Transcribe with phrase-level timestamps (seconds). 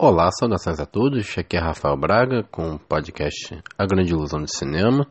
[0.00, 1.36] Olá, saudações a todos.
[1.36, 5.04] Aqui é Rafael Braga com o podcast A Grande Ilusão do Cinema,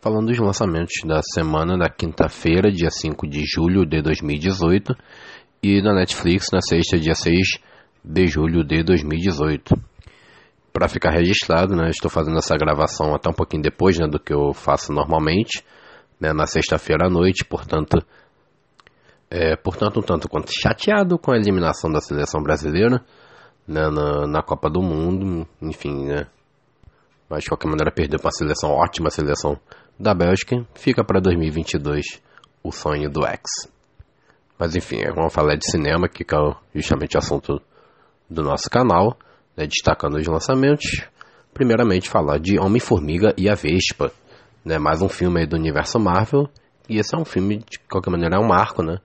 [0.00, 4.94] falando dos lançamentos da semana da quinta-feira, dia 5 de julho de 2018,
[5.60, 7.58] e da Netflix na sexta, dia 6
[8.04, 9.74] de julho de 2018.
[10.72, 14.32] Para ficar registrado, né, estou fazendo essa gravação até um pouquinho depois né, do que
[14.32, 15.64] eu faço normalmente,
[16.20, 18.00] né, na sexta-feira à noite, portanto,
[19.28, 23.04] é, portanto, um tanto quanto chateado com a eliminação da seleção brasileira
[23.70, 26.26] né, na, na Copa do Mundo, enfim, né?
[27.28, 29.56] Mas de qualquer maneira perdeu para a seleção, ótima seleção
[29.96, 32.20] da Bélgica, fica para 2022
[32.64, 33.70] o sonho do X.
[34.58, 37.62] Mas enfim, vamos falar de cinema, que é justamente o assunto
[38.28, 39.16] do nosso canal,
[39.56, 41.06] né, destacando os lançamentos.
[41.54, 44.10] Primeiramente falar de Homem-Formiga e a Vespa,
[44.64, 46.48] né, mais um filme do universo Marvel,
[46.88, 48.98] e esse é um filme, de qualquer maneira, é um marco, né?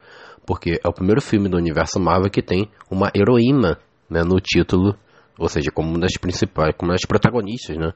[0.43, 3.77] Porque é o primeiro filme do universo Marvel que tem uma heroína
[4.09, 4.95] né, no título,
[5.37, 7.91] ou seja, como uma das principais, como uma das protagonistas, né,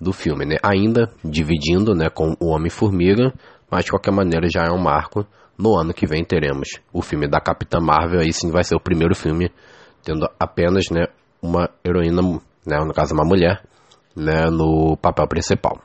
[0.00, 3.32] do filme, né, ainda dividindo, né, com o Homem-Formiga,
[3.70, 5.26] mas de qualquer maneira já é um marco.
[5.56, 8.80] No ano que vem teremos o filme da Capitã Marvel, aí sim vai ser o
[8.80, 9.52] primeiro filme
[10.02, 11.06] tendo apenas, né,
[11.40, 12.22] uma heroína,
[12.66, 13.62] né, no caso uma mulher,
[14.16, 15.80] né, no papel principal.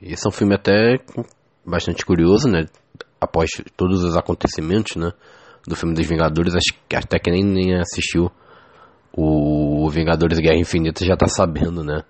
[0.00, 0.98] Esse é um filme até
[1.66, 2.66] bastante curioso, né,
[3.20, 5.12] após todos os acontecimentos, né,
[5.66, 8.30] do filme dos Vingadores, acho que até que nem, nem assistiu
[9.14, 12.02] o Vingadores Guerra Infinita já tá sabendo, né?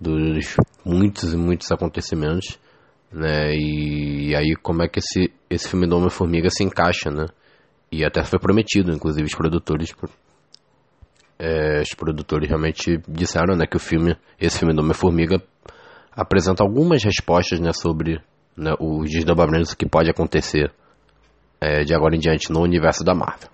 [0.00, 2.58] Dos muitos e muitos acontecimentos,
[3.12, 3.52] né?
[3.52, 7.26] E, e, aí como é que esse, esse filme do Homem-Formiga se encaixa, né?
[7.90, 9.94] E até foi prometido, inclusive os produtores...
[11.40, 13.66] É, os produtores realmente disseram, né?
[13.66, 15.42] Que o filme, esse filme do Homem-Formiga
[16.12, 17.72] apresenta algumas respostas, né?
[17.72, 18.20] Sobre
[18.56, 20.72] né, os desdobramentos que pode acontecer
[21.60, 23.48] é, de agora em diante no universo da Marvel.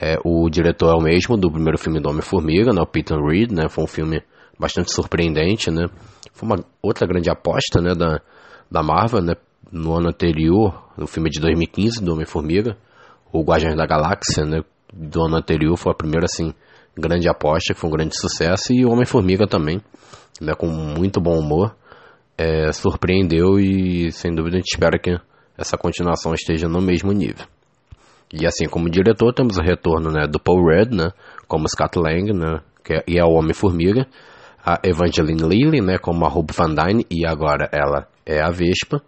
[0.00, 3.50] É, o diretor é o mesmo do primeiro filme do Homem-Formiga, né, o Peter Reed,
[3.50, 4.22] né, foi um filme
[4.58, 5.86] bastante surpreendente, né,
[6.32, 8.20] foi uma outra grande aposta, né, da,
[8.70, 9.34] da Marvel, né,
[9.72, 12.76] no ano anterior, no filme de 2015 do Homem-Formiga,
[13.32, 14.60] o Guardiões da Galáxia, né,
[14.92, 16.54] do ano anterior foi a primeira, assim,
[16.96, 19.80] grande aposta, que foi um grande sucesso, e o Homem-Formiga também,
[20.40, 21.74] né, com muito bom humor,
[22.36, 25.10] é, surpreendeu e, sem dúvida, a gente espera que
[25.56, 27.44] essa continuação esteja no mesmo nível.
[28.32, 31.10] E assim como diretor, temos o retorno né, do Paul Rudd, né,
[31.46, 34.06] como Scott Lang, né, que é, e é o Homem-Formiga,
[34.64, 39.02] a Evangeline Lilly, né, como a Hope Van Dyne, e agora ela é a Vespa,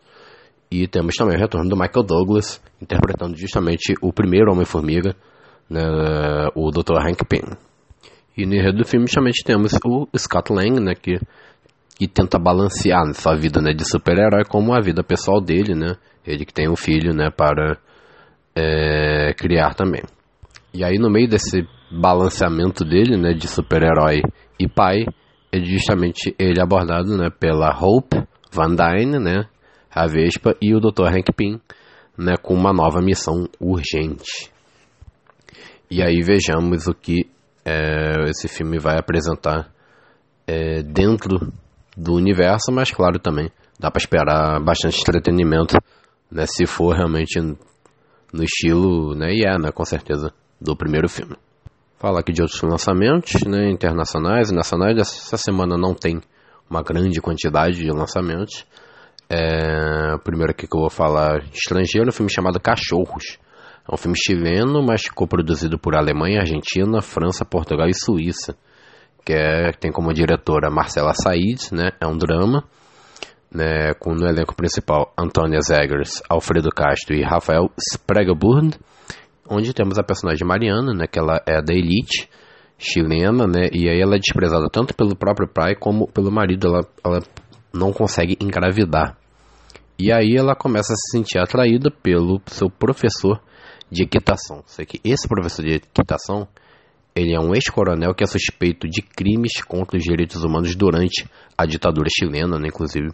[0.70, 5.14] e temos também o retorno do Michael Douglas, interpretando justamente o primeiro Homem-Formiga,
[5.68, 5.82] né,
[6.54, 6.98] o Dr.
[6.98, 7.42] Hank Pym.
[8.36, 11.18] E no enredo do filme, justamente, temos o Scott Lang, né, que,
[11.94, 16.46] que tenta balancear sua vida né, de super-herói como a vida pessoal dele, né, ele
[16.46, 17.76] que tem um filho, né, para
[18.54, 20.02] é, criar também.
[20.72, 24.22] E aí no meio desse balanceamento dele, né, de super-herói
[24.58, 25.04] e pai,
[25.52, 28.16] é justamente ele abordado, né, pela Hope
[28.52, 29.48] Van Dyne, né,
[29.90, 31.08] a Vespa e o Dr.
[31.08, 31.60] Hank Pym,
[32.16, 34.50] né, com uma nova missão urgente.
[35.90, 37.28] E aí vejamos o que
[37.64, 39.72] é, esse filme vai apresentar
[40.46, 41.52] é, dentro
[41.96, 45.76] do universo, mas claro também dá para esperar bastante entretenimento,
[46.30, 47.40] né, se for realmente
[48.32, 51.36] no estilo, né, e é, né, com certeza, do primeiro filme.
[51.98, 54.98] Falar aqui de outros lançamentos, né, internacionais e nacionais.
[54.98, 56.20] Essa semana não tem
[56.68, 58.64] uma grande quantidade de lançamentos.
[59.28, 63.38] É, primeiro aqui que eu vou falar estrangeiro, um filme chamado Cachorros.
[63.88, 68.56] É um filme chileno, mas coproduzido por Alemanha, Argentina, França, Portugal e Suíça.
[69.24, 71.90] Que é, tem como diretora Marcela Said, né?
[72.00, 72.64] É um drama
[73.52, 78.76] né, com no elenco principal Antônia Zegers, Alfredo Castro e Rafael Spregelburg,
[79.48, 82.28] onde temos a personagem Mariana, né, que ela é da elite
[82.78, 86.86] chilena, né, e aí ela é desprezada tanto pelo próprio pai como pelo marido, ela,
[87.04, 87.22] ela
[87.74, 89.16] não consegue engravidar.
[89.98, 93.38] E aí ela começa a se sentir atraída pelo seu professor
[93.90, 94.62] de equitação.
[94.64, 96.48] Sei que esse professor de equitação,
[97.14, 101.66] ele é um ex-coronel que é suspeito de crimes contra os direitos humanos durante a
[101.66, 103.10] ditadura chilena, né, inclusive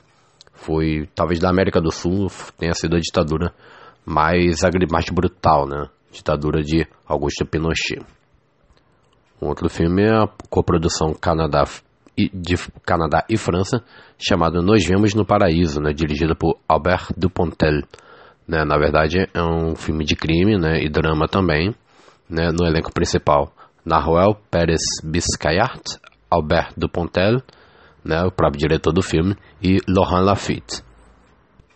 [0.56, 3.54] foi, talvez da América do Sul, tenha sido a ditadura
[4.04, 4.60] mais,
[4.90, 5.88] mais brutal, né?
[6.10, 8.04] Ditadura de Augusto Pinochet.
[9.40, 11.64] Um outro filme é a coprodução Canadá
[12.16, 13.84] de Canadá e França,
[14.18, 17.82] chamado Nós Vemos no Paraíso, né, dirigido por Albert Dupontel.
[18.48, 21.74] Né, na verdade, é um filme de crime né, e drama também.
[22.28, 23.52] Né, no elenco principal,
[23.84, 25.98] Nahuel Pérez Biscayart,
[26.30, 27.42] Albert Dupontel,
[28.06, 30.82] né, o próprio diretor do filme, e Laurent Lafitte.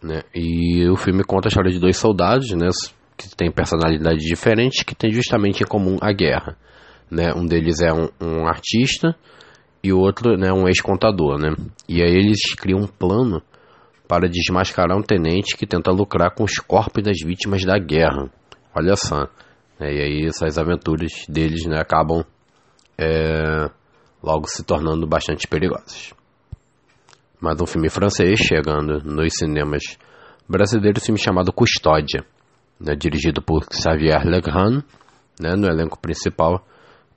[0.02, 2.68] Né, e o filme conta a história de dois soldados né,
[3.16, 6.56] que têm personalidades diferentes que têm justamente em comum a guerra.
[7.10, 7.34] né?
[7.36, 9.14] Um deles é um, um artista
[9.82, 11.54] e o outro, né, um ex-contador, né?
[11.88, 13.42] E aí eles criam um plano
[14.06, 18.30] para desmascarar um tenente que tenta lucrar com os corpos das vítimas da guerra.
[18.74, 19.28] Olha só.
[19.78, 19.94] Né?
[19.94, 22.24] E aí essas aventuras deles, né, acabam
[22.98, 23.70] é,
[24.22, 26.12] logo se tornando bastante perigosas.
[27.42, 29.82] Mais um filme francês chegando nos cinemas
[30.46, 32.22] brasileiros, filme chamado Custódia,
[32.78, 34.82] né, dirigido por Xavier Legrand,
[35.40, 36.62] né, no elenco principal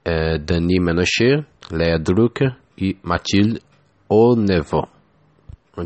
[0.05, 3.59] é Denis Menochet, Léa Drucker e Mathilde
[4.07, 4.87] Onevon.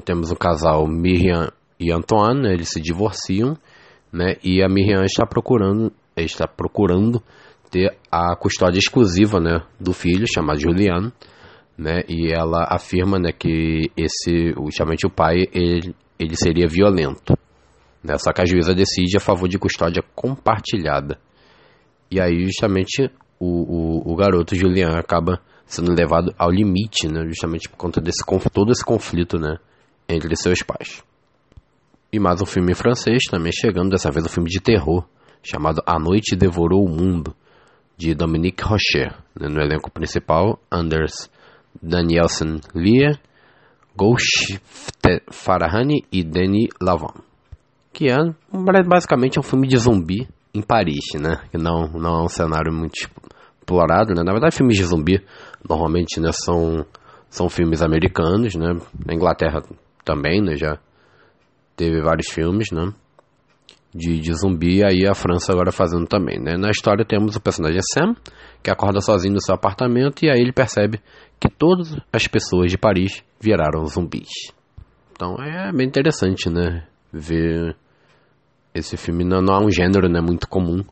[0.05, 3.57] Temos o casal Miriam e Antoine, né, eles se divorciam,
[4.13, 7.23] né, e a Miriam está procurando, está procurando
[7.71, 11.11] ter a custódia exclusiva, né, do filho chamado Juliano,
[11.77, 17.37] né, e ela afirma, né, que esse, justamente o pai, ele, ele seria violento,
[18.03, 21.19] né, só que a juíza decide a favor de custódia compartilhada.
[22.09, 27.69] E aí, justamente, o, o, o garoto Julian acaba sendo levado ao limite, né, justamente
[27.69, 29.57] por conta desse todo esse conflito, né,
[30.09, 31.03] entre seus pais.
[32.11, 35.05] E mais um filme francês também chegando, dessa vez um filme de terror,
[35.43, 37.35] chamado A Noite Devorou o Mundo,
[37.97, 39.13] de Dominique Rocher.
[39.39, 41.29] Né, no elenco principal, Anders
[41.81, 43.19] Danielsen Lia,
[43.95, 44.59] Ghosh
[45.31, 47.13] Farahani e Denis Lavon.
[47.93, 48.17] Que é
[48.85, 51.41] basicamente um filme de zumbi em Paris, né?
[51.51, 54.23] Que não, não é um cenário muito explorado, né?
[54.23, 55.23] Na verdade, filmes de zumbi
[55.67, 56.85] normalmente né, são,
[57.29, 58.77] são filmes americanos, né?
[59.05, 59.61] Na Inglaterra
[60.05, 60.55] também, né?
[60.55, 60.77] Já
[61.75, 62.93] teve vários filmes, né?
[63.97, 66.55] De, de zumbi, aí a França agora fazendo também, né?
[66.55, 68.15] Na história temos o personagem Sam,
[68.61, 71.01] que acorda sozinho no seu apartamento e aí ele percebe
[71.39, 74.53] que todas as pessoas de Paris viraram zumbis.
[75.11, 76.85] Então é bem interessante, né?
[77.11, 77.75] Ver
[78.73, 80.83] esse filme não, não é um gênero né, muito comum,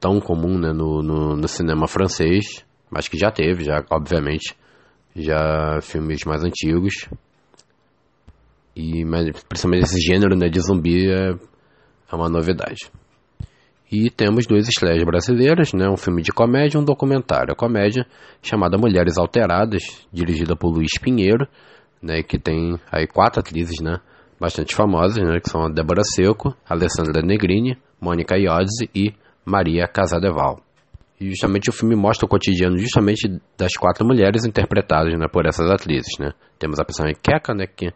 [0.00, 4.56] tão comum né, no, no, no, cinema francês, mas que já teve, já obviamente,
[5.14, 7.08] já filmes mais antigos.
[8.76, 11.34] E mas, principalmente esse gênero né, de zumbi é,
[12.12, 12.90] é uma novidade.
[13.90, 17.52] E temos duas estreias brasileiras, né, um filme de comédia e um documentário.
[17.52, 18.06] A comédia
[18.42, 21.46] chamada Mulheres Alteradas, dirigida por Luiz Pinheiro,
[22.02, 23.98] né, que tem aí quatro atrizes, né,
[24.40, 29.12] bastante famosas, né, que são a Débora Seco, Alessandra Negrini, Mônica Iozzi e
[29.44, 30.60] Maria Casadeval.
[31.20, 35.70] E justamente o filme mostra o cotidiano justamente das quatro mulheres interpretadas né, por essas
[35.70, 36.18] atrizes.
[36.18, 36.32] Né.
[36.58, 37.92] Temos a personagem Keka, né, que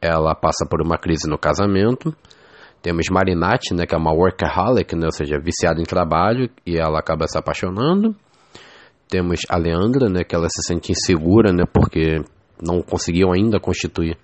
[0.00, 2.14] ela passa por uma crise no casamento.
[2.82, 6.98] Temos Marinati, né, que é uma workaholic, né, ou seja, viciada em trabalho, e ela
[6.98, 8.14] acaba se apaixonando.
[9.08, 12.22] Temos a Leandra, né, que ela se sente insegura, né, porque
[12.62, 14.16] não conseguiu ainda constituir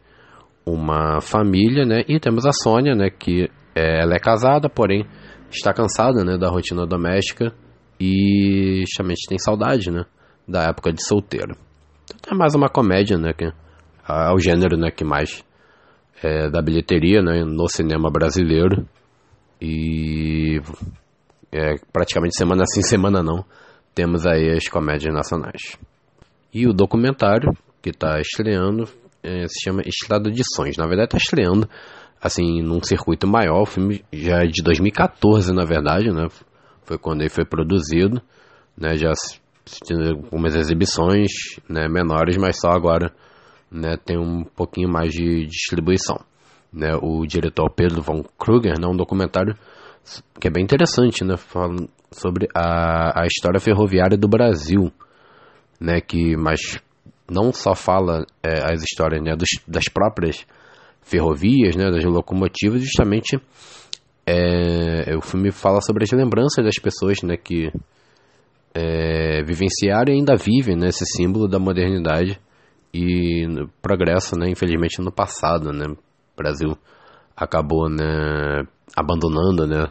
[0.66, 2.04] uma família, né?
[2.08, 3.10] E temos a Sônia, né?
[3.10, 5.06] Que é, ela é casada, porém
[5.50, 6.36] está cansada, né?
[6.38, 7.52] Da rotina doméstica
[8.00, 10.04] e justamente tem saudade, né?
[10.48, 11.56] Da época de solteiro.
[12.14, 13.32] Então é mais uma comédia, né?
[13.32, 14.90] Que é o gênero, né?
[14.90, 15.44] Que mais
[16.22, 17.44] é, da bilheteria, né?
[17.44, 18.87] No cinema brasileiro
[19.61, 20.61] e
[21.52, 23.44] é, praticamente semana sim, semana não,
[23.94, 25.78] temos aí as comédias nacionais.
[26.52, 27.52] E o documentário
[27.82, 28.88] que está estreando
[29.22, 30.76] é, se chama Estrada de Sonhos.
[30.76, 31.69] Na verdade, está estreando
[32.20, 33.62] assim num circuito maior.
[33.62, 36.26] O filme já é de 2014, na verdade, né?
[36.84, 38.20] Foi quando ele foi produzido,
[38.76, 38.96] né?
[38.96, 39.12] Já
[40.25, 41.31] algumas exibições
[41.69, 43.12] né, menores, mas só agora
[43.74, 46.16] né, tem um pouquinho mais de distribuição.
[46.72, 49.56] Né, o diretor Pedro von Kruger, né, um documentário
[50.40, 54.93] que é bem interessante, né, falando sobre a, a história ferroviária do Brasil,
[55.81, 56.78] né, que mas
[57.31, 60.46] não só fala é, as histórias né, dos, das próprias
[61.02, 63.40] ferrovias, né, das locomotivas, justamente
[64.26, 67.70] é, o filme fala sobre as lembranças das pessoas né, que
[68.74, 72.40] é, vivenciaram e ainda vivem né, esse símbolo da modernidade
[72.94, 73.46] e
[73.82, 75.72] progresso, né, infelizmente, no passado.
[75.72, 76.79] Né, o Brasil
[77.36, 78.63] acabou né,
[78.96, 79.89] abandonando né,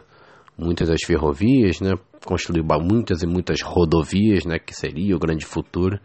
[0.56, 1.92] muitas das ferrovias, né,
[2.24, 6.00] construiu muitas e muitas rodovias, né, que seria o grande futuro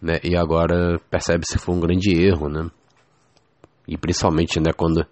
[0.00, 0.20] né?
[0.22, 2.70] E agora percebe-se que foi um grande erro, né?
[3.88, 5.06] E principalmente, né, quando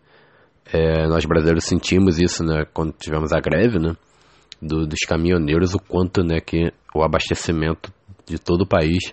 [0.73, 3.97] é, nós brasileiros sentimos isso, né, quando tivemos a greve, né,
[4.61, 7.93] do, dos caminhoneiros, o quanto, né, que o abastecimento
[8.27, 9.13] de todo o país,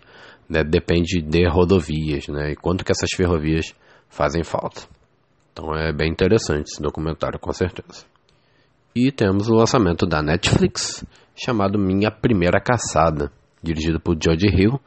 [0.51, 3.73] né, depende de rodovias, né, e quanto que essas ferrovias
[4.09, 4.81] fazem falta.
[5.53, 8.05] Então é bem interessante esse documentário, com certeza.
[8.93, 13.31] E temos o lançamento da Netflix, chamado Minha Primeira Caçada,
[13.63, 14.77] dirigido por George Hill,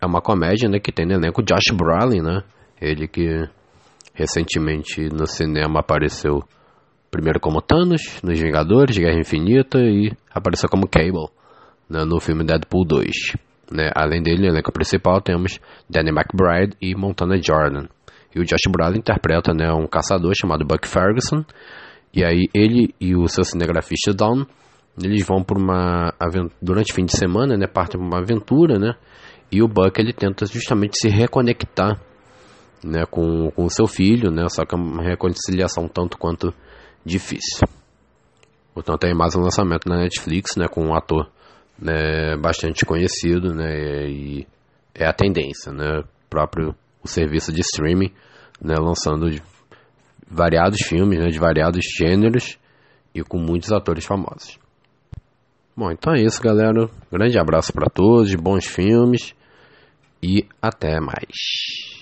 [0.00, 2.42] é uma comédia, né, que tem no elenco Josh Brolin, né?
[2.80, 3.26] Ele que
[4.14, 6.42] recentemente no cinema apareceu
[7.10, 11.28] primeiro como Thanos nos Vingadores, Guerra Infinita e apareceu como Cable
[11.88, 13.10] né, no filme Deadpool 2.
[13.70, 13.90] Né?
[13.94, 17.86] Além dele, no elenco principal temos Danny McBride e Montana Jordan.
[18.34, 21.44] E o Josh Brolin interpreta né, um caçador chamado Buck Ferguson.
[22.12, 24.44] E aí ele e o seu cinegrafista Don,
[25.02, 26.12] eles vão por uma
[26.60, 28.94] durante o fim de semana, né, partem para uma aventura, né?
[29.52, 32.00] E o Buck ele tenta justamente se reconectar,
[32.84, 34.48] né, com o seu filho, né?
[34.48, 36.52] Só que é uma reconciliação tanto quanto
[37.04, 37.66] difícil.
[38.74, 41.28] Portanto, aí mais um lançamento na Netflix, né, com um ator
[41.80, 44.46] né, bastante conhecido, né, e
[44.94, 48.12] é a tendência, né, próprio o serviço de streaming,
[48.60, 49.30] né, lançando
[50.28, 52.58] variados filmes, né, de variados gêneros
[53.14, 54.58] e com muitos atores famosos.
[55.76, 56.90] Bom, então é isso, galera.
[57.10, 59.34] Grande abraço para todos, bons filmes
[60.22, 61.99] e até mais.